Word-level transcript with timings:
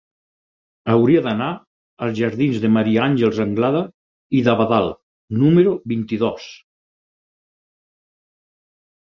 Hauria 0.91 1.19
d'anar 1.25 1.49
als 2.05 2.15
jardins 2.19 2.57
de 2.63 2.71
Maria 2.77 3.03
Àngels 3.09 3.41
Anglada 3.45 3.83
i 4.39 4.41
d'Abadal 4.49 4.89
número 5.43 5.77
vint-i-dos. 5.93 6.49